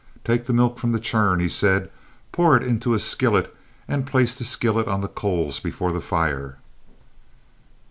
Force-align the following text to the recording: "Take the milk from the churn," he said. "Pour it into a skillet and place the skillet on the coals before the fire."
"Take 0.25 0.47
the 0.47 0.51
milk 0.53 0.79
from 0.79 0.93
the 0.93 0.99
churn," 0.99 1.39
he 1.41 1.47
said. 1.47 1.91
"Pour 2.31 2.57
it 2.57 2.63
into 2.63 2.95
a 2.95 2.97
skillet 2.99 3.55
and 3.87 4.07
place 4.07 4.33
the 4.33 4.43
skillet 4.43 4.87
on 4.87 5.01
the 5.01 5.07
coals 5.07 5.59
before 5.59 5.91
the 5.91 6.01
fire." 6.01 6.57